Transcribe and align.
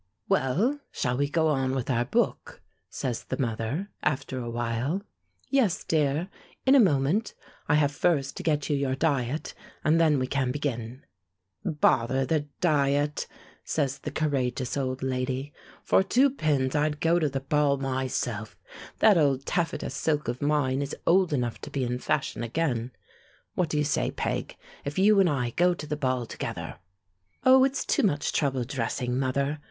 "Well, 0.27 0.79
shall 0.91 1.15
we 1.15 1.29
go 1.29 1.49
on 1.49 1.75
with 1.75 1.87
our 1.91 2.05
book?" 2.05 2.63
says 2.89 3.25
the 3.25 3.37
mother, 3.37 3.91
after 4.01 4.39
a 4.39 4.49
while. 4.49 5.03
"Yes, 5.51 5.83
dear, 5.83 6.27
in 6.65 6.73
a 6.73 6.79
moment. 6.79 7.35
I 7.69 7.75
have 7.75 7.91
first 7.91 8.35
to 8.37 8.41
get 8.41 8.67
you 8.67 8.75
your 8.75 8.95
diet, 8.95 9.53
and 9.83 10.01
then 10.01 10.17
we 10.17 10.25
can 10.25 10.51
begin." 10.51 11.05
"Bother 11.63 12.25
the 12.25 12.47
diet!" 12.61 13.27
says 13.63 13.99
the 13.99 14.09
courageous 14.09 14.75
old 14.75 15.03
lady; 15.03 15.53
"for 15.83 16.01
two 16.01 16.31
pins 16.31 16.73
I'd 16.75 16.99
go 16.99 17.19
to 17.19 17.29
the 17.29 17.39
ball 17.39 17.77
myself. 17.77 18.57
That 18.97 19.19
old 19.19 19.45
taffeta 19.45 19.91
silk 19.91 20.27
of 20.27 20.41
mine 20.41 20.81
is 20.81 20.95
old 21.05 21.31
enough 21.31 21.61
to 21.61 21.69
be 21.69 21.83
in 21.83 21.99
fashion 21.99 22.41
again. 22.41 22.89
What 23.53 23.69
do 23.69 23.77
you 23.77 23.83
say, 23.83 24.09
Peg, 24.09 24.57
if 24.83 24.97
you 24.97 25.19
and 25.19 25.29
I 25.29 25.51
go 25.51 25.75
to 25.75 25.85
the 25.85 25.95
ball 25.95 26.25
together..." 26.25 26.79
"Oh, 27.45 27.63
it's 27.63 27.85
too 27.85 28.01
much 28.01 28.31
trouble 28.33 28.63
dressing, 28.63 29.19
mother. 29.19 29.59